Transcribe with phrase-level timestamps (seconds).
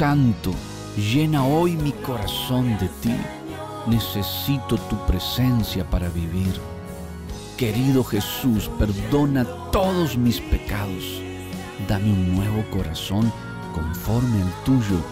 [0.00, 0.54] Santo,
[0.96, 3.14] llena hoy mi corazón de ti.
[3.86, 6.58] Necesito tu presencia para vivir.
[7.58, 11.20] Querido Jesús, perdona todos mis pecados.
[11.86, 13.30] Dame un nuevo corazón
[13.74, 15.04] conforme al tuyo.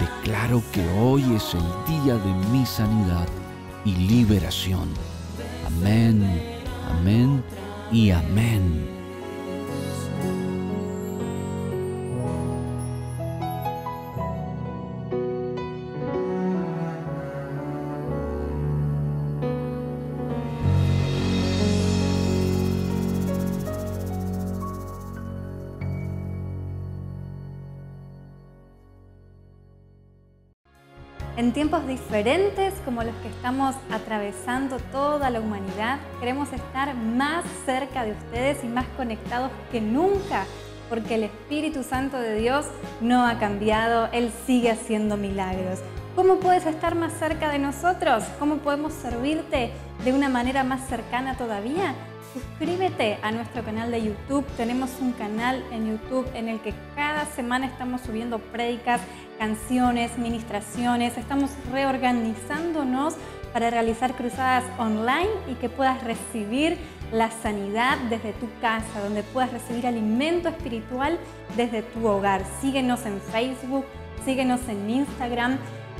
[0.00, 3.28] Declaro que hoy es el día de mi sanidad
[3.84, 4.88] y liberación.
[5.66, 6.24] Amén,
[6.90, 7.44] amén
[7.92, 8.95] y amén.
[31.84, 38.62] Diferentes como los que estamos atravesando toda la humanidad, queremos estar más cerca de ustedes
[38.64, 40.44] y más conectados que nunca,
[40.88, 42.66] porque el Espíritu Santo de Dios
[43.00, 45.80] no ha cambiado, Él sigue haciendo milagros.
[46.14, 48.24] ¿Cómo puedes estar más cerca de nosotros?
[48.38, 49.72] ¿Cómo podemos servirte
[50.04, 51.94] de una manera más cercana todavía?
[52.36, 54.44] Suscríbete a nuestro canal de YouTube.
[54.58, 59.00] Tenemos un canal en YouTube en el que cada semana estamos subiendo prédicas
[59.38, 61.16] canciones, ministraciones.
[61.16, 63.14] Estamos reorganizándonos
[63.54, 66.76] para realizar cruzadas online y que puedas recibir
[67.10, 71.18] la sanidad desde tu casa, donde puedas recibir alimento espiritual
[71.56, 72.42] desde tu hogar.
[72.60, 73.86] Síguenos en Facebook,
[74.26, 75.56] síguenos en Instagram.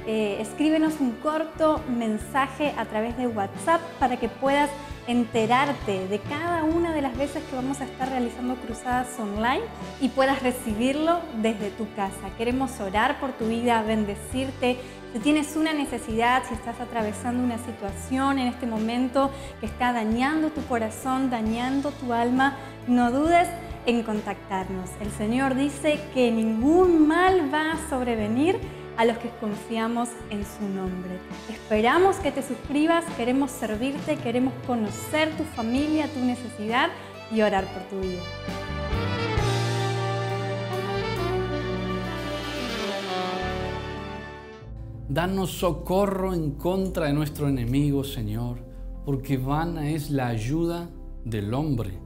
[0.06, 4.68] Eh, escríbenos un corto mensaje a través de WhatsApp para que puedas
[5.06, 9.62] enterarte de cada una de las veces que vamos a estar realizando cruzadas online
[10.00, 12.30] y puedas recibirlo desde tu casa.
[12.36, 14.78] Queremos orar por tu vida, bendecirte.
[15.12, 19.30] Si tienes una necesidad, si estás atravesando una situación en este momento
[19.60, 22.56] que está dañando tu corazón, dañando tu alma,
[22.86, 23.48] no dudes
[23.86, 24.90] en contactarnos.
[25.00, 28.58] El Señor dice que ningún mal va a sobrevenir
[28.96, 31.18] a los que confiamos en su nombre.
[31.50, 36.88] Esperamos que te suscribas, queremos servirte, queremos conocer tu familia, tu necesidad
[37.30, 38.22] y orar por tu vida.
[45.08, 48.58] Danos socorro en contra de nuestro enemigo, Señor,
[49.04, 50.90] porque vana es la ayuda
[51.24, 51.98] del hombre.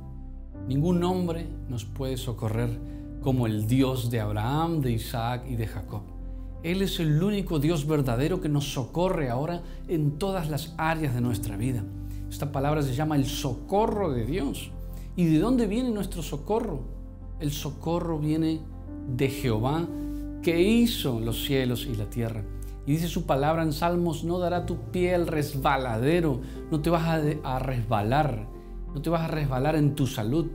[0.69, 2.79] Ningún hombre nos puede socorrer
[3.23, 6.20] como el Dios de Abraham, de Isaac y de Jacob.
[6.63, 11.21] Él es el único Dios verdadero que nos socorre ahora en todas las áreas de
[11.21, 11.85] nuestra vida.
[12.29, 14.71] Esta palabra se llama el socorro de Dios.
[15.17, 16.81] ¿Y de dónde viene nuestro socorro?
[17.41, 18.61] El socorro viene
[19.17, 19.87] de Jehová
[20.43, 22.45] que hizo los cielos y la tierra.
[22.87, 27.23] Y dice su palabra en Salmos, no dará tu pie al resbaladero, no te vas
[27.45, 28.47] a, resbalar,
[28.95, 30.47] no te vas a resbalar en tu salud,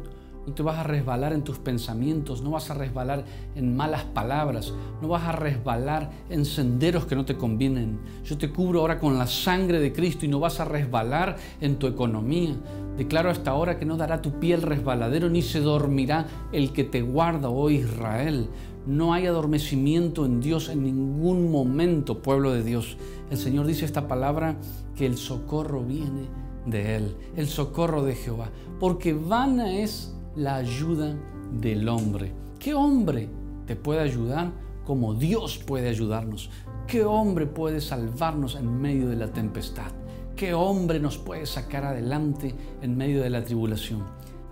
[0.45, 3.25] no te vas a resbalar en tus pensamientos, no vas a resbalar
[3.55, 7.99] en malas palabras, no vas a resbalar en senderos que no te convienen.
[8.23, 11.77] Yo te cubro ahora con la sangre de Cristo y no vas a resbalar en
[11.77, 12.55] tu economía.
[12.97, 17.01] Declaro hasta ahora que no dará tu piel resbaladero ni se dormirá el que te
[17.01, 18.47] guarda, oh Israel.
[18.85, 22.97] No hay adormecimiento en Dios en ningún momento, pueblo de Dios.
[23.31, 24.57] El Señor dice esta palabra
[24.95, 26.27] que el socorro viene
[26.65, 31.15] de Él, el socorro de Jehová, porque vana es la ayuda
[31.61, 32.31] del hombre.
[32.59, 33.29] ¿Qué hombre
[33.65, 34.51] te puede ayudar
[34.85, 36.49] como Dios puede ayudarnos?
[36.87, 39.91] ¿Qué hombre puede salvarnos en medio de la tempestad?
[40.35, 44.03] ¿Qué hombre nos puede sacar adelante en medio de la tribulación?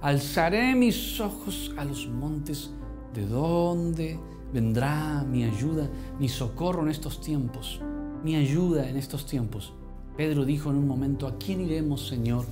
[0.02, 2.72] Alzaré mis ojos a los montes.
[3.14, 4.20] ¿De dónde
[4.52, 5.90] vendrá mi ayuda,
[6.20, 7.82] mi socorro en estos tiempos?
[8.24, 9.74] Mi ayuda en estos tiempos.
[10.16, 12.46] Pedro dijo en un momento, ¿a quién iremos, Señor,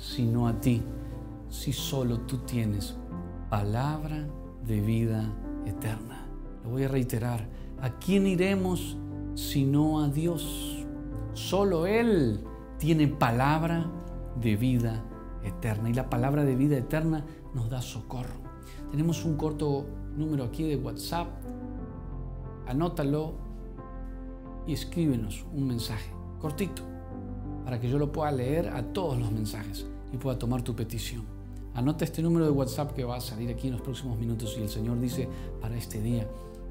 [0.00, 0.82] sino a ti?
[1.50, 2.96] Si solo tú tienes
[3.50, 4.26] palabra
[4.64, 5.30] de vida
[5.66, 6.26] eterna?
[6.64, 7.46] Lo voy a reiterar.
[7.80, 8.96] ¿A quién iremos
[9.34, 10.86] si no a Dios?
[11.34, 12.40] Solo Él
[12.78, 13.90] tiene palabra
[14.40, 15.04] de vida
[15.44, 15.90] eterna.
[15.90, 17.24] Y la palabra de vida eterna
[17.54, 18.40] nos da socorro.
[18.90, 19.86] Tenemos un corto
[20.16, 21.28] número aquí de WhatsApp.
[22.66, 23.34] Anótalo
[24.66, 26.82] y escríbenos un mensaje cortito
[27.64, 31.39] para que yo lo pueda leer a todos los mensajes y pueda tomar tu petición.
[31.74, 34.62] Anota este número de WhatsApp que va a salir aquí en los próximos minutos y
[34.62, 35.28] el Señor dice
[35.60, 36.28] para este día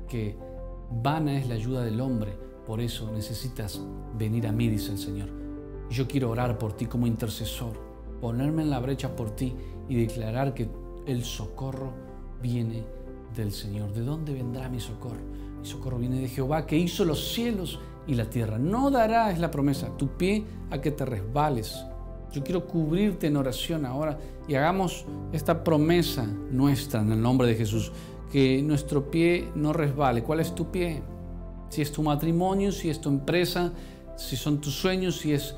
[0.07, 0.35] que
[0.91, 2.33] vana es la ayuda del hombre,
[2.65, 3.81] por eso necesitas
[4.17, 5.29] venir a mí, dice el Señor.
[5.89, 7.73] Yo quiero orar por ti como intercesor,
[8.19, 9.55] ponerme en la brecha por ti
[9.87, 10.69] y declarar que
[11.07, 11.93] el socorro
[12.41, 12.83] viene
[13.35, 13.93] del Señor.
[13.93, 15.21] ¿De dónde vendrá mi socorro?
[15.61, 18.59] Mi socorro viene de Jehová que hizo los cielos y la tierra.
[18.59, 21.85] No dará, es la promesa, tu pie a que te resbales
[22.31, 24.17] yo quiero cubrirte en oración ahora
[24.47, 27.91] y hagamos esta promesa nuestra en el nombre de Jesús,
[28.31, 30.23] que nuestro pie no resbale.
[30.23, 31.01] ¿Cuál es tu pie?
[31.69, 33.71] Si es tu matrimonio, si es tu empresa,
[34.15, 35.55] si son tus sueños, si es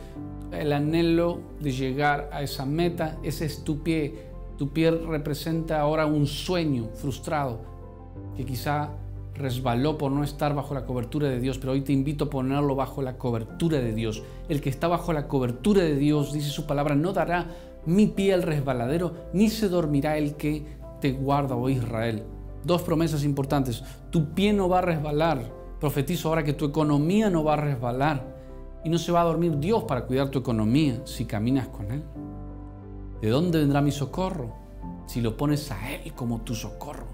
[0.51, 4.29] el anhelo de llegar a esa meta, ese es tu pie.
[4.57, 7.61] Tu pie representa ahora un sueño frustrado
[8.35, 8.91] que quizá
[9.41, 12.75] resbaló por no estar bajo la cobertura de Dios, pero hoy te invito a ponerlo
[12.75, 14.23] bajo la cobertura de Dios.
[14.47, 17.47] El que está bajo la cobertura de Dios, dice su palabra, no dará
[17.85, 20.65] mi pie al resbaladero, ni se dormirá el que
[21.01, 22.23] te guarda, oh Israel.
[22.63, 23.83] Dos promesas importantes.
[24.11, 25.51] Tu pie no va a resbalar.
[25.79, 28.35] Profetizo ahora que tu economía no va a resbalar.
[28.83, 32.03] Y no se va a dormir Dios para cuidar tu economía si caminas con Él.
[33.21, 34.53] ¿De dónde vendrá mi socorro?
[35.07, 37.07] Si lo pones a Él como tu socorro.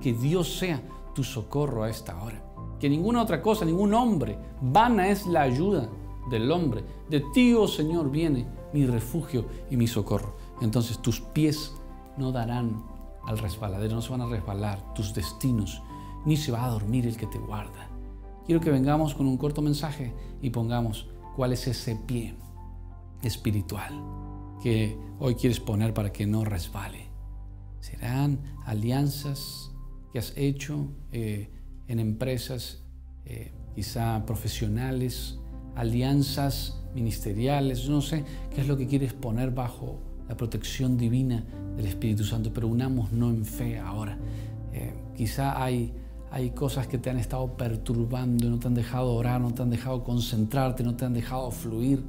[0.00, 0.80] Que Dios sea
[1.14, 2.42] tu socorro a esta hora.
[2.78, 5.88] Que ninguna otra cosa, ningún hombre, vana es la ayuda
[6.30, 6.84] del hombre.
[7.08, 10.36] De ti, oh Señor, viene mi refugio y mi socorro.
[10.60, 11.74] Entonces tus pies
[12.16, 12.84] no darán
[13.24, 15.82] al resbaladero, no se van a resbalar tus destinos,
[16.24, 17.88] ni se va a dormir el que te guarda.
[18.46, 22.34] Quiero que vengamos con un corto mensaje y pongamos cuál es ese pie
[23.22, 23.92] espiritual
[24.60, 27.10] que hoy quieres poner para que no resbale.
[27.80, 29.71] Serán alianzas
[30.12, 31.48] que has hecho eh,
[31.88, 32.82] en empresas
[33.24, 35.38] eh, quizá profesionales,
[35.74, 38.24] alianzas ministeriales, no sé
[38.54, 39.98] qué es lo que quieres poner bajo
[40.28, 41.44] la protección divina
[41.76, 44.18] del Espíritu Santo, pero unamos no en fe ahora.
[44.72, 45.92] Eh, quizá hay,
[46.30, 49.70] hay cosas que te han estado perturbando no te han dejado orar, no te han
[49.70, 52.04] dejado concentrarte, no te han dejado fluir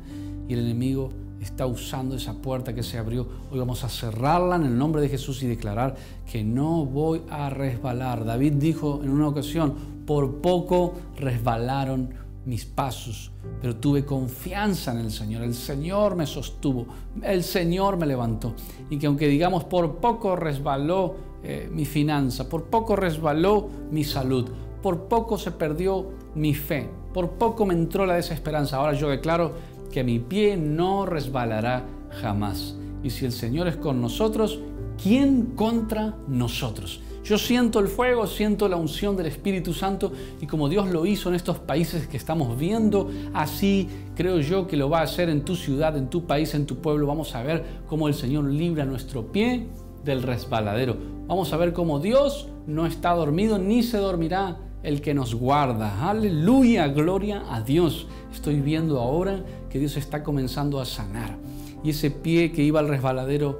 [0.48, 1.10] y el enemigo
[1.44, 3.28] está usando esa puerta que se abrió.
[3.52, 5.96] Hoy vamos a cerrarla en el nombre de Jesús y declarar
[6.30, 8.26] que no voy a resbalar.
[8.26, 9.76] David dijo en una ocasión,
[10.06, 12.10] por poco resbalaron
[12.46, 13.32] mis pasos,
[13.62, 15.44] pero tuve confianza en el Señor.
[15.44, 16.88] El Señor me sostuvo,
[17.22, 18.54] el Señor me levantó.
[18.90, 24.50] Y que aunque digamos por poco resbaló eh, mi finanza, por poco resbaló mi salud,
[24.82, 28.78] por poco se perdió mi fe, por poco me entró la desesperanza.
[28.78, 29.54] Ahora yo declaro
[29.94, 31.86] que mi pie no resbalará
[32.20, 32.76] jamás.
[33.04, 34.60] Y si el Señor es con nosotros,
[35.02, 37.00] ¿quién contra nosotros?
[37.24, 40.12] Yo siento el fuego, siento la unción del Espíritu Santo
[40.42, 44.78] y como Dios lo hizo en estos países que estamos viendo, así creo yo que
[44.78, 47.06] lo va a hacer en tu ciudad, en tu país, en tu pueblo.
[47.06, 49.68] Vamos a ver cómo el Señor libra nuestro pie
[50.04, 50.98] del resbaladero.
[51.28, 56.10] Vamos a ver cómo Dios no está dormido ni se dormirá el que nos guarda.
[56.10, 58.08] Aleluya, gloria a Dios.
[58.32, 59.44] Estoy viendo ahora
[59.74, 61.36] que Dios está comenzando a sanar.
[61.84, 63.60] Y ese pie que iba al resbaladero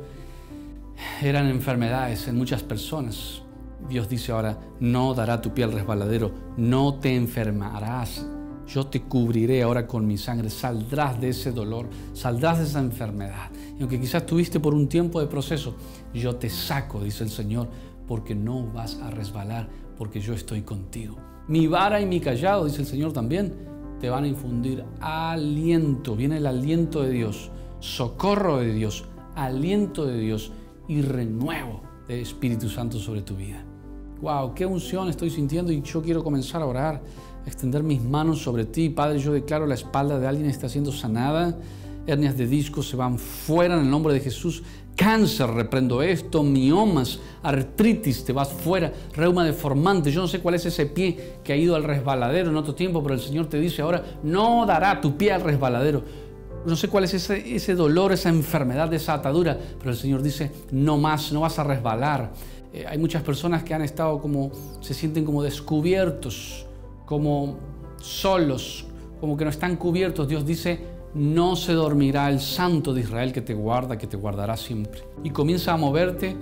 [1.24, 3.42] eran enfermedades en muchas personas.
[3.90, 8.28] Dios dice ahora, no dará tu pie al resbaladero, no te enfermarás.
[8.68, 13.50] Yo te cubriré ahora con mi sangre, saldrás de ese dolor, saldrás de esa enfermedad.
[13.80, 15.76] Y aunque quizás tuviste por un tiempo de proceso,
[16.14, 17.70] yo te saco, dice el Señor,
[18.08, 19.68] porque no vas a resbalar,
[19.98, 21.18] porque yo estoy contigo.
[21.48, 23.73] Mi vara y mi callado, dice el Señor también,
[24.04, 26.18] te van a infundir aliento.
[26.18, 27.50] Viene el aliento de Dios,
[27.80, 30.52] socorro de Dios, aliento de Dios
[30.90, 33.64] y renuevo del Espíritu Santo sobre tu vida.
[34.20, 37.02] Wow, qué unción estoy sintiendo y yo quiero comenzar a orar,
[37.46, 38.90] a extender mis manos sobre ti.
[38.90, 41.58] Padre, yo declaro la espalda de alguien está siendo sanada
[42.06, 44.64] hernias de disco se van fuera en el nombre de Jesús.
[44.96, 50.12] Cáncer, reprendo esto, miomas, artritis, te vas fuera, reuma deformante.
[50.12, 53.02] Yo no sé cuál es ese pie que ha ido al resbaladero en otro tiempo,
[53.02, 56.04] pero el Señor te dice ahora, no dará tu pie al resbaladero.
[56.66, 60.52] No sé cuál es ese, ese dolor, esa enfermedad, esa atadura, pero el Señor dice,
[60.72, 62.32] no más, no vas a resbalar.
[62.74, 66.66] Eh, hay muchas personas que han estado como, se sienten como descubiertos,
[67.06, 67.58] como
[68.00, 68.86] solos,
[69.20, 70.28] como que no están cubiertos.
[70.28, 74.58] Dios dice, no se dormirá el Santo de Israel que te guarda, que te guardará
[74.58, 75.04] siempre.
[75.24, 76.36] Y comienza a moverte,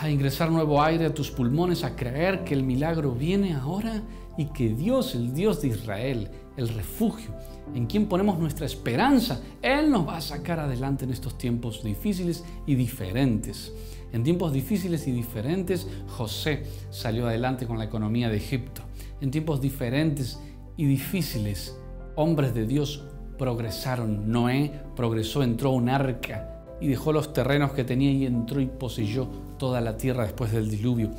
[0.00, 4.02] a ingresar nuevo aire a tus pulmones, a creer que el milagro viene ahora
[4.38, 7.30] y que Dios, el Dios de Israel, el refugio,
[7.74, 12.44] en quien ponemos nuestra esperanza, Él nos va a sacar adelante en estos tiempos difíciles
[12.66, 13.72] y diferentes.
[14.12, 18.82] En tiempos difíciles y diferentes, José salió adelante con la economía de Egipto.
[19.20, 20.38] En tiempos diferentes
[20.76, 21.76] y difíciles,
[22.16, 23.04] hombres de Dios
[23.38, 24.30] progresaron.
[24.30, 29.28] Noé progresó, entró un arca y dejó los terrenos que tenía y entró y poseyó
[29.58, 31.10] toda la tierra después del diluvio.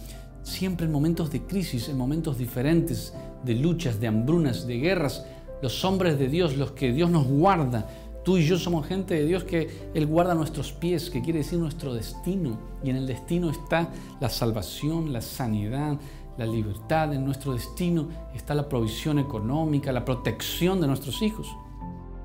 [0.44, 3.13] Siempre en momentos de crisis, en momentos diferentes,
[3.44, 5.25] de luchas, de hambrunas, de guerras,
[5.62, 7.88] los hombres de Dios, los que Dios nos guarda,
[8.24, 11.60] tú y yo somos gente de Dios que Él guarda nuestros pies, que quiere decir
[11.60, 12.60] nuestro destino.
[12.84, 13.89] Y en el destino está
[14.20, 15.98] la salvación, la sanidad,
[16.38, 21.56] la libertad, en nuestro destino está la provisión económica, la protección de nuestros hijos.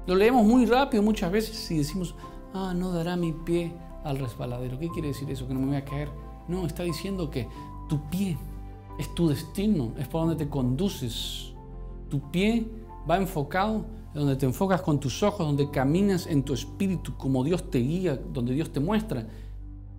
[0.07, 2.15] Lo leemos muy rápido muchas veces y decimos,
[2.53, 3.73] ah, no dará mi pie
[4.05, 4.79] al resbaladero.
[4.79, 5.47] ¿Qué quiere decir eso?
[5.47, 6.11] ¿Que no me voy a caer?
[6.49, 7.49] No, está diciendo que
[7.89, 8.37] tu pie
[8.99, 11.55] Es tu destino, es por donde te conduces.
[12.11, 12.69] Tu pie
[13.09, 17.71] va enfocado donde te enfocas con tus ojos, donde caminas en tu espíritu, como Dios
[17.71, 19.27] te guía, donde Dios te muestra.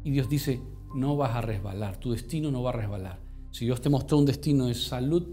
[0.04, 0.62] Y Dios dice,
[0.94, 3.23] no vas a resbalar, tu destino no va a resbalar.
[3.54, 5.28] Si Dios te mostró un destino de salud,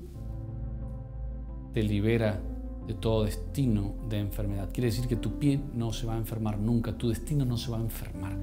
[1.73, 2.39] te libera
[2.87, 4.69] de todo destino de enfermedad.
[4.75, 7.71] Quiere decir que tu pie no se va a enfermar nunca, tu destino no se
[7.71, 8.37] va a enfermar.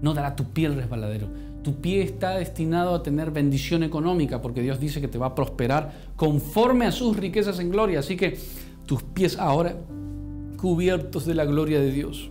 [0.00, 1.28] No dará tu pie el resbaladero.
[1.62, 5.34] Tu pie está destinado a tener bendición económica porque Dios dice que te va a
[5.34, 7.98] prosperar conforme a sus riquezas en gloria.
[7.98, 8.38] Así que
[8.86, 9.76] tus pies ahora
[10.56, 12.30] cubiertos de la gloria de Dios.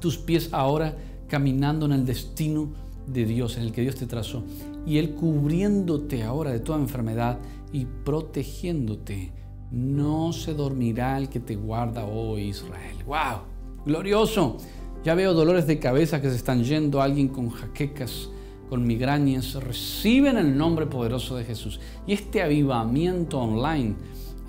[0.00, 0.96] Tus pies ahora
[1.28, 2.70] caminando en el destino
[3.06, 4.42] de Dios, en el que Dios te trazó.
[4.86, 7.38] Y Él cubriéndote ahora de toda enfermedad
[7.72, 9.32] y protegiéndote.
[9.70, 12.96] No se dormirá el que te guarda hoy, Israel.
[13.06, 13.42] ¡Wow!
[13.86, 14.56] Glorioso.
[15.04, 17.00] Ya veo dolores de cabeza que se están yendo.
[17.00, 18.30] Alguien con jaquecas,
[18.68, 19.54] con migrañas.
[19.54, 21.80] Reciben el nombre poderoso de Jesús.
[22.06, 23.94] Y este avivamiento online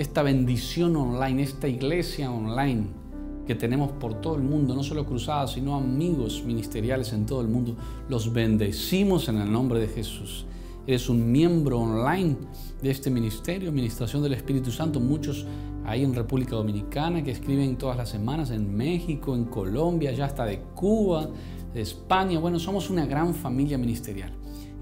[0.01, 3.00] esta bendición online, esta iglesia online
[3.45, 7.47] que tenemos por todo el mundo, no solo cruzadas, sino amigos ministeriales en todo el
[7.47, 7.75] mundo,
[8.09, 10.45] los bendecimos en el nombre de Jesús.
[10.87, 12.37] Eres un miembro online
[12.81, 14.99] de este ministerio, Administración del Espíritu Santo.
[14.99, 15.45] Muchos
[15.85, 20.45] ahí en República Dominicana que escriben todas las semanas, en México, en Colombia, ya hasta
[20.45, 21.29] de Cuba,
[21.73, 22.39] de España.
[22.39, 24.31] Bueno, somos una gran familia ministerial.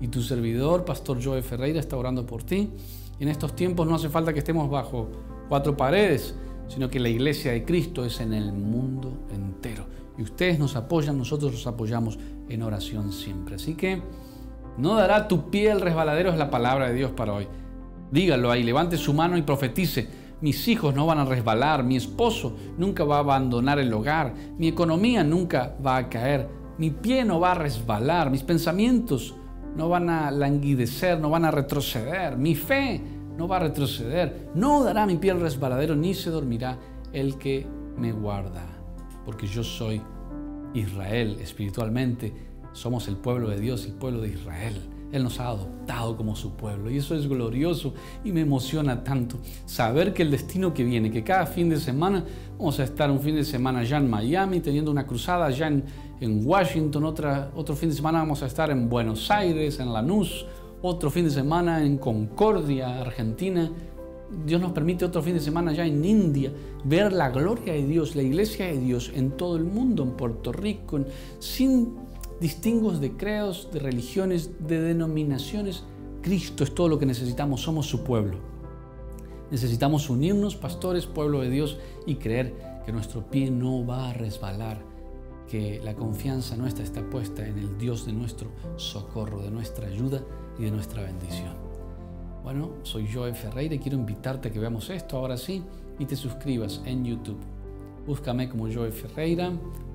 [0.02, 2.70] Y tu servidor, Pastor Joe Ferreira, está orando por ti
[3.20, 5.10] en estos tiempos no hace falta que estemos bajo
[5.50, 6.36] cuatro paredes,
[6.70, 9.86] sino que la iglesia de Cristo es en el mundo entero.
[10.18, 13.56] Y ustedes nos apoyan, nosotros los apoyamos en oración siempre.
[13.56, 14.02] Así que
[14.78, 17.48] no dará tu pie el resbaladero, es la palabra de Dios para hoy.
[18.12, 20.08] Dígalo ahí, levante su mano y profetice.
[20.42, 24.70] Mis hijos no van a resbalar, mi esposo nunca va a abandonar el hogar, mi
[24.70, 26.48] economía nunca va a caer,
[26.78, 29.36] mi pie no va a resbalar, mis pensamientos
[29.76, 32.38] no van a languidecer, no van a retroceder.
[32.38, 33.02] Mi fe
[33.40, 34.50] no va a retroceder.
[34.54, 36.78] No dará mi piel resbaladero, ni se dormirá
[37.14, 37.66] el que
[37.98, 38.66] me guarda.
[39.26, 40.02] Porque yo soy
[40.74, 42.34] Israel espiritualmente.
[42.74, 44.76] Somos el pueblo de Dios, el pueblo de Israel.
[45.14, 49.40] Él nos ha adoptado como su pueblo y eso es glorioso y me emociona tanto
[49.66, 52.24] saber que el destino que viene, que cada fin de semana
[52.60, 55.84] vamos a estar un fin de semana ya en Miami teniendo una cruzada, en,
[56.20, 60.46] en Washington, otra, otro fin de semana vamos a estar en Buenos Aires, en Lanús,
[60.82, 63.72] otro fin de semana en Concordia, Argentina.
[64.46, 66.52] Dios nos permite otro fin de semana ya en India,
[66.84, 70.52] ver la gloria de Dios, la iglesia de Dios en todo el mundo, en Puerto
[70.52, 71.00] Rico,
[71.40, 71.96] sin
[72.40, 75.84] distingos de credos, de religiones, de denominaciones.
[76.22, 78.38] Cristo es todo lo que necesitamos, somos su pueblo.
[79.52, 82.54] Necesitamos unirnos, pastores, pueblo de Dios, y creer
[82.86, 84.78] que nuestro pie no va a resbalar
[85.50, 90.22] que la confianza nuestra está puesta en el Dios de nuestro socorro, de nuestra ayuda
[90.66, 91.54] de nuestra bendición.
[92.44, 95.64] Bueno, soy Joe Ferreira y quiero invitarte a que veamos esto ahora sí
[95.98, 97.40] y te suscribas en YouTube.
[98.06, 99.52] Búscame como Joe Ferreira,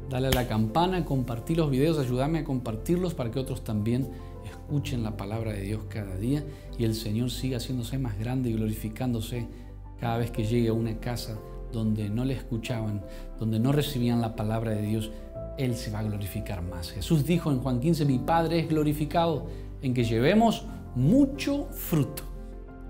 [0.09, 4.09] dale a la campana, compartir los videos, ayúdame a compartirlos para que otros también
[4.45, 6.45] escuchen la palabra de Dios cada día
[6.79, 9.47] y el Señor siga haciéndose más grande y glorificándose
[10.01, 11.39] cada vez que llegue a una casa
[11.73, 13.03] donde no le escuchaban,
[13.39, 15.11] donde no recibían la palabra de Dios
[15.57, 16.91] él se va a glorificar más.
[16.91, 19.47] Jesús dijo en Juan 15, mi Padre es glorificado
[19.85, 20.65] en que llevemos
[20.95, 22.23] mucho fruto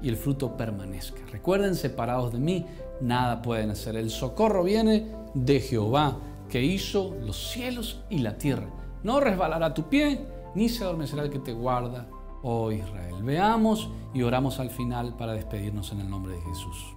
[0.00, 1.20] y el fruto permanezca.
[1.32, 2.66] Recuerden, separados de mí,
[3.00, 3.96] nada pueden hacer.
[3.96, 8.68] El socorro viene de Jehová, que hizo los cielos y la tierra.
[9.02, 10.24] No resbalará tu pie,
[10.54, 12.06] ni se adormecerá el que te guarda,
[12.42, 13.16] oh Israel.
[13.22, 16.94] Veamos y oramos al final para despedirnos en el nombre de Jesús.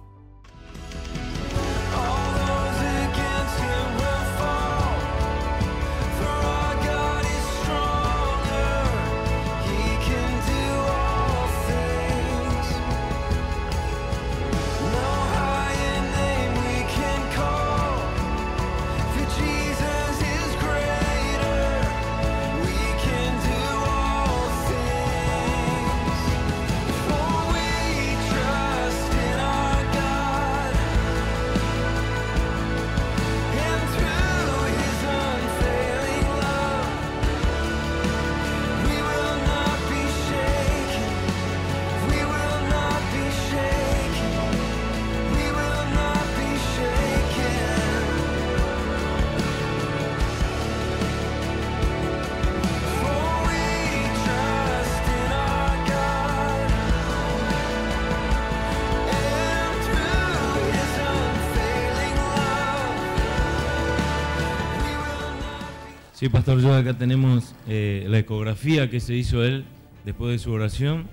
[66.18, 69.64] Sí, Pastor, yo acá tenemos eh, la ecografía que se hizo él
[70.04, 71.06] después de su oración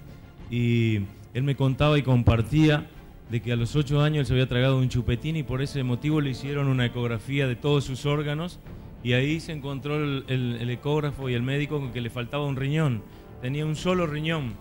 [0.50, 1.02] y
[1.36, 2.88] él me contaba y compartía
[3.30, 5.84] de que a los ocho años él se había tragado un chupetín y por ese
[5.84, 8.60] motivo le hicieron una ecografía de todos sus órganos
[9.04, 13.04] y ahí se encontró el, ecógrafo y el médico con que le faltaba un riñón.
[13.44, 14.56] Tenía un solo riñón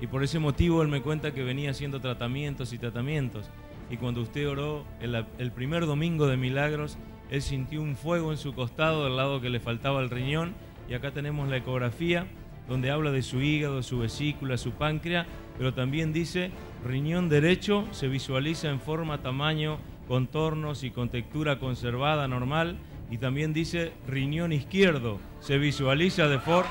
[0.00, 3.50] y por ese motivo él me cuenta que venía haciendo tratamientos y tratamientos.
[3.90, 6.96] Y cuando usted oró el, el primer domingo de milagros,
[7.32, 10.52] él sintió un fuego en su costado del lado que le faltaba el riñón.
[10.86, 12.26] Y acá tenemos la ecografía
[12.68, 16.50] donde habla de su hígado, su vesícula, su páncreas, pero también dice
[16.84, 22.76] riñón derecho se visualiza en forma, tamaño, contornos y con textura conservada normal.
[23.10, 26.70] Y también dice riñón izquierdo se visualiza de forma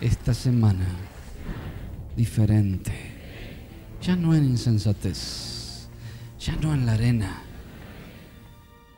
[0.00, 0.86] esta semana
[2.18, 2.92] diferente,
[4.02, 5.88] ya no en insensatez,
[6.40, 7.42] ya no en la arena,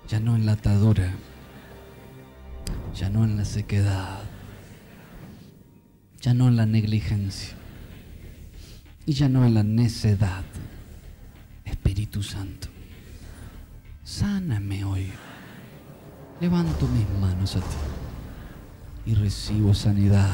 [0.08, 1.12] ya no en la atadura,
[2.96, 4.22] ya no en la sequedad,
[6.22, 7.54] ya no en la negligencia
[9.04, 10.44] y ya no en la necedad.
[11.66, 12.68] Espíritu Santo,
[14.02, 15.12] sáname hoy.
[16.40, 17.76] Levanto mis manos a ti
[19.04, 20.30] y recibo sanidad.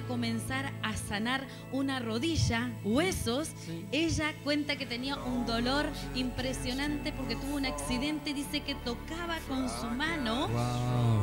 [0.00, 3.50] A comenzar a sanar una rodilla, huesos.
[3.92, 8.34] Ella cuenta que tenía un dolor impresionante porque tuvo un accidente.
[8.34, 10.48] Dice que tocaba con su mano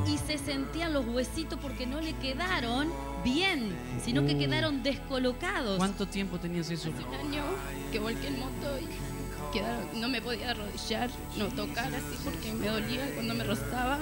[0.07, 2.91] y se sentían los huesitos porque no le quedaron
[3.23, 4.39] bien, sino que uh.
[4.39, 5.77] quedaron descolocados.
[5.77, 6.89] ¿Cuánto tiempo tenías eso?
[6.89, 7.43] Hace un año
[7.91, 13.11] que volqué en moto y no me podía arrodillar, no tocar así porque me dolía
[13.15, 13.99] cuando me rozaba.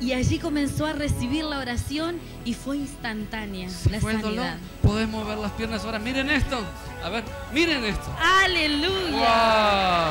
[0.00, 4.56] Y allí comenzó a recibir la oración y fue instantánea la sanidad.
[4.82, 5.98] Podemos ver las piernas ahora.
[5.98, 6.64] Miren esto.
[7.04, 8.16] A ver, miren esto.
[8.18, 10.10] Aleluya.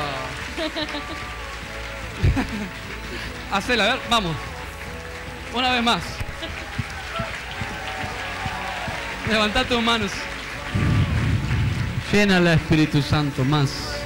[3.52, 4.36] Hacela, a ver, vamos.
[5.54, 6.02] Una vez más.
[9.28, 10.12] Levanta tus manos.
[12.12, 13.99] Llena el Espíritu Santo más.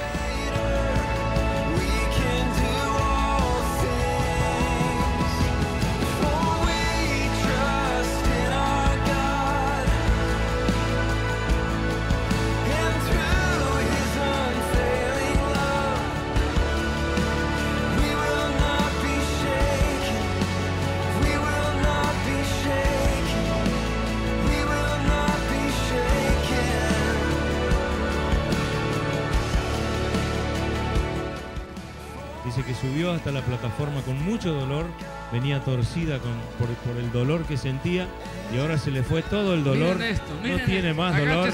[34.45, 34.85] Mucho dolor,
[35.31, 38.07] venía torcida con, por, el dolor que sentía
[38.53, 39.97] y ahora se le fue todo el dolor,
[40.43, 41.51] no tiene más dolor.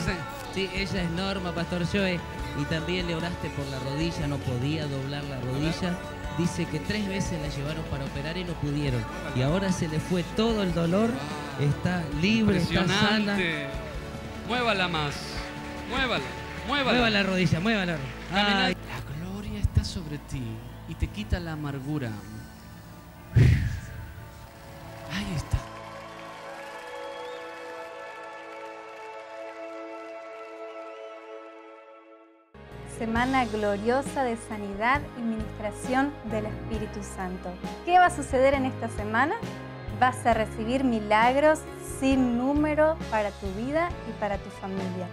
[0.53, 2.19] Sí, ella es Norma, Pastor Joe,
[2.59, 5.97] y también le oraste por la rodilla, no podía doblar la rodilla.
[6.37, 9.01] Dice que tres veces la llevaron para operar y no pudieron.
[9.35, 11.09] Y ahora se le fue todo el dolor,
[11.61, 13.37] está libre, está sana.
[14.49, 15.15] Muévala más,
[15.89, 16.25] muévala,
[16.67, 16.91] muévala.
[16.91, 17.97] Mueva la rodilla, muévala.
[18.33, 18.73] La
[19.17, 20.43] gloria está sobre ti
[20.89, 22.11] y te quita la amargura.
[25.13, 25.57] Ahí está.
[32.97, 37.49] Semana gloriosa de sanidad y ministración del Espíritu Santo.
[37.85, 39.35] ¿Qué va a suceder en esta semana?
[39.99, 41.59] Vas a recibir milagros
[41.99, 45.07] sin número para tu vida y para tu familia.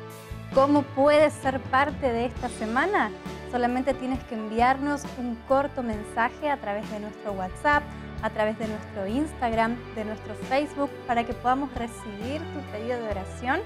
[0.54, 3.11] ¿Cómo puedes ser parte de esta semana?
[3.50, 7.82] Solamente tienes que enviarnos un corto mensaje a través de nuestro WhatsApp,
[8.22, 13.09] a través de nuestro Instagram, de nuestro Facebook, para que podamos recibir tu pedido de
[13.09, 13.61] oración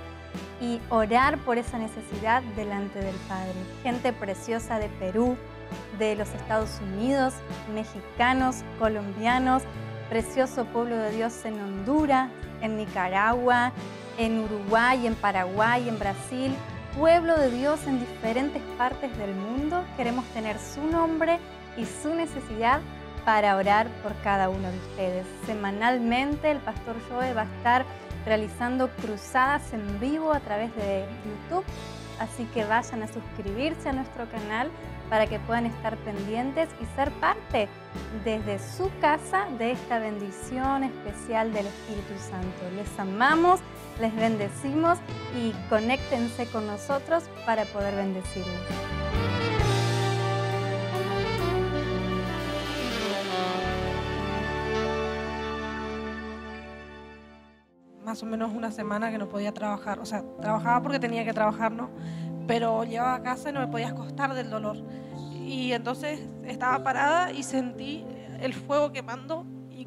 [0.61, 3.55] y orar por esa necesidad delante del Padre.
[3.83, 5.37] Gente preciosa de Perú,
[5.99, 7.35] de los Estados Unidos,
[7.75, 9.63] mexicanos, colombianos,
[10.09, 13.73] precioso pueblo de Dios en Honduras, en Nicaragua,
[14.19, 16.53] en Uruguay, en Paraguay, en Brasil,
[16.97, 19.85] pueblo de Dios en diferentes partes del mundo.
[19.97, 21.39] Queremos tener su nombre
[21.77, 22.81] y su necesidad
[23.25, 25.27] para orar por cada uno de ustedes.
[25.47, 27.85] Semanalmente el pastor Joe va a estar
[28.25, 31.65] realizando cruzadas en vivo a través de YouTube,
[32.21, 34.71] así que vayan a suscribirse a nuestro canal
[35.11, 37.69] para que puedan estar pendientes y ser parte
[38.25, 42.71] desde su casa de esta bendición especial del Espíritu Santo.
[42.77, 43.61] Les amamos,
[44.01, 44.99] les bendecimos
[45.37, 49.02] y conéctense con nosotros para poder bendecirlos.
[58.13, 59.99] Más o menos una semana que no podía trabajar.
[59.99, 61.89] O sea, trabajaba porque tenía que trabajar, ¿no?
[62.47, 64.77] Pero llegaba a casa y no me podía acostar del dolor.
[65.47, 68.05] Y entonces estaba parada y sentí
[68.43, 69.87] el fuego quemando y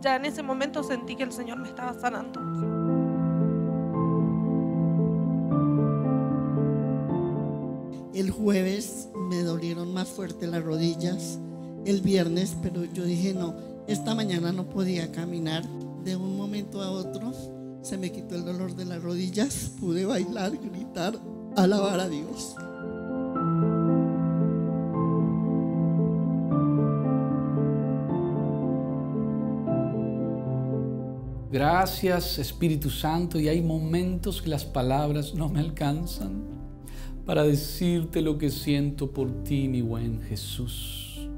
[0.00, 2.40] ya en ese momento sentí que el Señor me estaba sanando.
[8.12, 11.38] El jueves me dolieron más fuerte las rodillas,
[11.84, 13.54] el viernes, pero yo dije no,
[13.86, 15.62] esta mañana no podía caminar
[16.06, 17.32] de un momento a otro
[17.82, 21.18] se me quitó el dolor de las rodillas, pude bailar, gritar,
[21.56, 22.54] alabar a Dios.
[31.50, 36.44] Gracias Espíritu Santo y hay momentos que las palabras no me alcanzan
[37.24, 41.28] para decirte lo que siento por ti, mi buen Jesús.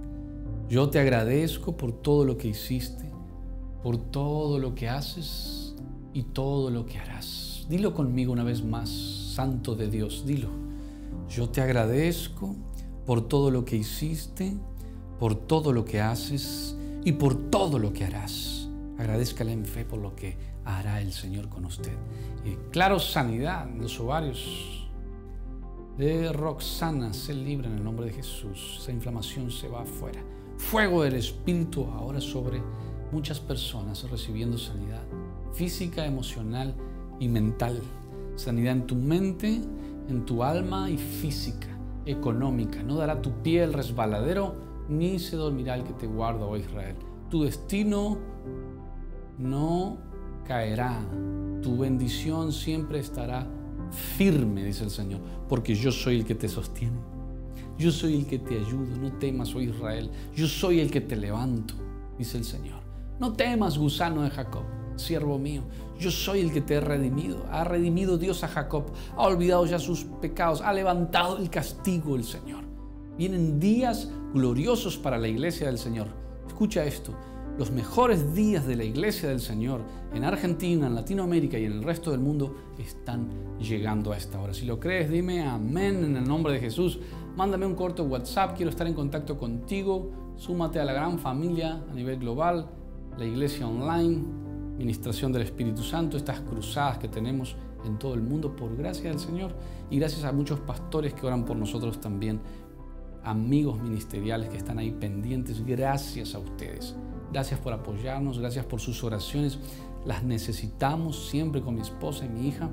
[0.69, 3.08] Yo te agradezco por todo lo que hiciste
[3.83, 5.75] por todo lo que haces
[6.13, 7.67] y todo lo que harás.
[7.69, 10.49] Dilo conmigo una vez más, Santo de Dios, dilo.
[11.29, 12.57] Yo te agradezco
[13.07, 14.55] por todo lo que hiciste,
[15.19, 18.69] por todo lo que haces y por todo lo que harás.
[18.99, 21.97] Agradezcale en fe por lo que hará el Señor con usted.
[22.45, 24.89] Y claro, sanidad en los ovarios
[25.97, 28.79] de Roxana se libra en el nombre de Jesús.
[28.81, 30.23] Esa inflamación se va afuera.
[30.57, 32.63] Fuego del Espíritu ahora sobre
[33.13, 35.03] muchas personas recibiendo sanidad
[35.53, 36.75] física, emocional
[37.19, 37.81] y mental.
[38.37, 39.61] Sanidad en tu mente,
[40.09, 41.69] en tu alma y física,
[42.07, 42.83] económica.
[42.83, 44.55] No dará tu pie el resbaladero,
[44.89, 46.97] ni se dormirá el que te guarda, oh Israel.
[47.31, 48.19] Tu destino
[49.39, 49.99] no
[50.47, 51.01] caerá.
[51.63, 53.47] Tu bendición siempre estará
[53.91, 56.99] firme, dice el Señor, porque yo soy el que te sostiene.
[57.79, 58.97] Yo soy el que te ayudo.
[58.97, 60.11] No temas, oh Israel.
[60.35, 61.75] Yo soy el que te levanto,
[62.17, 62.88] dice el Señor.
[63.21, 64.63] No temas, gusano de Jacob,
[64.95, 65.63] siervo mío.
[65.99, 67.45] Yo soy el que te he redimido.
[67.51, 68.85] Ha redimido Dios a Jacob.
[69.17, 70.61] Ha olvidado ya sus pecados.
[70.61, 72.63] Ha levantado el castigo el Señor.
[73.17, 76.07] Vienen días gloriosos para la iglesia del Señor.
[76.47, 77.13] Escucha esto.
[77.59, 79.81] Los mejores días de la iglesia del Señor
[80.15, 83.29] en Argentina, en Latinoamérica y en el resto del mundo están
[83.59, 84.55] llegando a esta hora.
[84.55, 87.01] Si lo crees, dime amén en el nombre de Jesús.
[87.35, 88.57] Mándame un corto WhatsApp.
[88.57, 90.13] Quiero estar en contacto contigo.
[90.37, 92.78] Súmate a la gran familia a nivel global
[93.19, 94.23] la iglesia online,
[94.79, 99.19] ministración del Espíritu Santo, estas cruzadas que tenemos en todo el mundo por gracia del
[99.19, 99.53] Señor
[99.91, 102.41] y gracias a muchos pastores que oran por nosotros también,
[103.25, 106.95] amigos ministeriales que están ahí pendientes, gracias a ustedes.
[107.33, 109.59] Gracias por apoyarnos, gracias por sus oraciones.
[110.07, 112.71] Las necesitamos siempre con mi esposa y mi hija.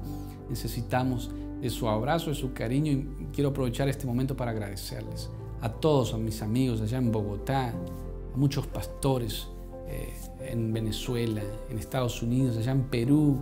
[0.50, 5.30] Necesitamos de su abrazo, de su cariño y quiero aprovechar este momento para agradecerles
[5.62, 9.50] a todos, a mis amigos allá en Bogotá, a muchos pastores,
[9.88, 13.40] eh, en Venezuela, en Estados Unidos, allá en Perú,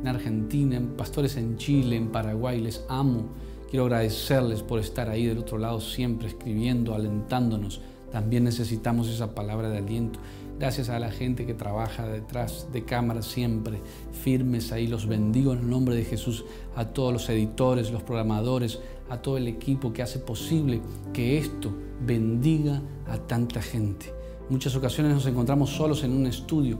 [0.00, 2.60] en Argentina, en pastores en Chile, en Paraguay.
[2.60, 3.28] Les amo.
[3.70, 7.80] Quiero agradecerles por estar ahí del otro lado siempre escribiendo, alentándonos.
[8.12, 10.20] También necesitamos esa palabra de aliento.
[10.58, 13.80] Gracias a la gente que trabaja detrás de cámara siempre,
[14.12, 14.86] firmes ahí.
[14.86, 16.44] Los bendigo en el nombre de Jesús.
[16.76, 18.78] A todos los editores, los programadores,
[19.10, 20.80] a todo el equipo que hace posible
[21.12, 24.15] que esto bendiga a tanta gente.
[24.48, 26.78] Muchas ocasiones nos encontramos solos en un estudio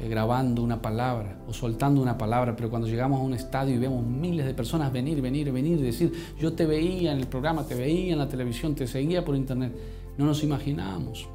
[0.00, 3.78] eh, grabando una palabra o soltando una palabra, pero cuando llegamos a un estadio y
[3.78, 7.66] vemos miles de personas venir, venir, venir y decir, yo te veía en el programa,
[7.66, 9.72] te veía en la televisión, te seguía por internet,
[10.16, 11.28] no nos imaginamos,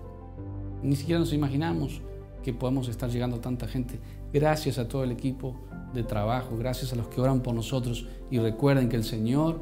[0.81, 2.01] ni siquiera nos imaginamos
[2.43, 3.99] que podemos estar llegando a tanta gente.
[4.33, 5.55] Gracias a todo el equipo
[5.93, 9.59] de trabajo, gracias a los que oran por nosotros y recuerden que el Señor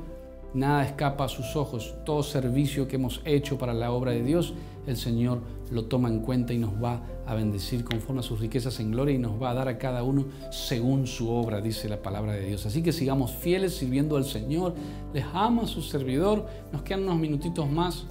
[0.55, 4.53] nada escapa a sus ojos, todo servicio que hemos hecho para la obra de Dios
[4.87, 5.41] el Señor
[5.71, 9.15] lo toma en cuenta y nos va a bendecir conforme a sus riquezas en gloria
[9.15, 12.45] y nos va a dar a cada uno según su obra, dice la palabra de
[12.45, 12.65] Dios.
[12.65, 14.75] Así que sigamos fieles sirviendo al Señor.
[15.13, 16.45] Les ama a su servidor.
[16.71, 18.05] Nos quedan unos minutitos más,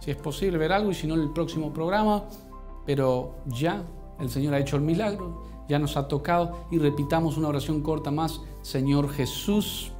[0.00, 2.24] si es posible, ver algo y si no, el próximo programa.
[2.84, 3.82] Pero ya
[4.20, 8.10] el Señor ha hecho el milagro, ya nos ha tocado y repitamos una oración corta
[8.10, 8.42] más.
[8.60, 9.92] Señor Jesús,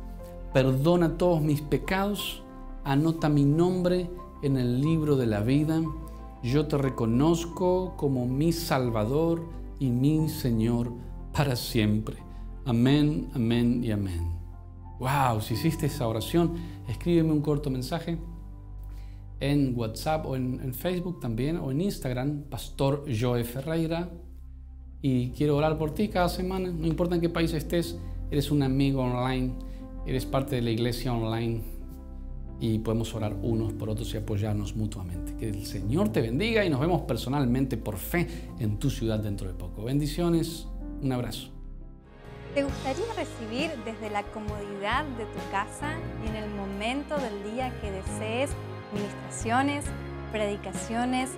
[0.59, 2.43] perdona todos mis pecados,
[2.83, 4.11] anota mi nombre
[4.43, 5.81] en el libro de la vida
[6.43, 9.45] yo te reconozco como mi Salvador
[9.79, 10.93] y mi Señor
[11.33, 12.17] para siempre.
[12.65, 14.37] Amén, amén y amén.
[14.99, 16.55] wow, si hiciste esa oración,
[16.89, 18.19] escríbeme un corto mensaje
[19.39, 24.11] en WhatsApp o en, Facebook también, o en Instagram, Pastor Joe Ferreira.
[25.03, 27.97] Y quiero orar por ti cada semana, no importa en qué país estés,
[28.29, 29.55] eres un amigo online,
[30.09, 31.61] eres parte de la iglesia online
[32.61, 35.35] y podemos orar unos por otros y apoyarnos mutuamente.
[35.37, 38.27] Que el Señor te bendiga y nos vemos personalmente por fe
[38.59, 39.85] en tu ciudad dentro de poco.
[39.85, 40.67] Bendiciones,
[41.03, 41.51] un abrazo.
[42.55, 45.93] ¿Te gustaría recibir desde la comodidad de tu casa
[46.25, 48.51] y en el momento del día que desees
[48.95, 49.85] ministraciones,
[50.33, 51.31] predicaciones,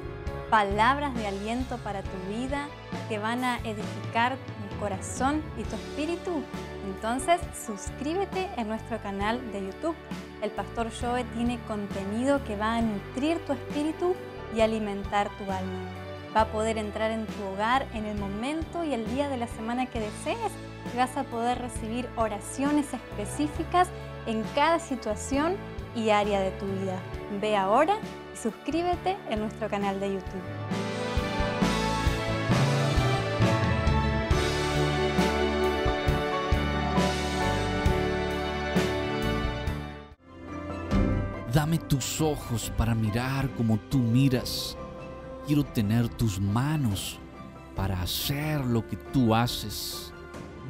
[0.49, 2.69] palabras de aliento para tu vida
[3.09, 6.43] que van a edificar tu corazón y tu espíritu?
[6.87, 9.97] Entonces suscríbete en nuestro canal de YouTube.
[10.43, 14.15] El Pastor Joe tiene contenido que va a nutrir tu espíritu
[14.55, 15.89] y alimentar tu alma.
[16.35, 19.49] Va a poder entrar en tu hogar en el momento y el día de la
[19.49, 20.53] semana que desees
[20.93, 23.89] y vas a poder recibir oraciones específicas
[24.27, 25.57] en cada situación
[25.95, 26.99] y área de tu vida.
[27.41, 27.97] Ve ahora
[28.33, 30.90] y suscríbete en nuestro canal de YouTube.
[41.89, 44.77] Tus ojos para mirar como tú miras.
[45.47, 47.19] Quiero tener tus manos
[47.75, 50.13] para hacer lo que tú haces.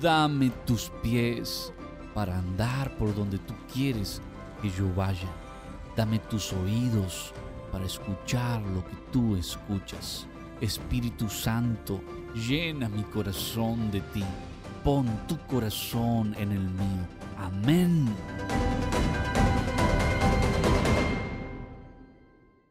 [0.01, 1.73] Dame tus pies
[2.14, 4.23] para andar por donde tú quieres
[4.62, 5.29] que yo vaya.
[5.96, 7.33] Dame tus oídos
[7.73, 10.27] para escuchar lo que tú escuchas.
[10.61, 12.01] Espíritu Santo,
[12.35, 14.25] llena mi corazón de ti.
[14.85, 17.07] Pon tu corazón en el mío.
[17.38, 18.09] Amén.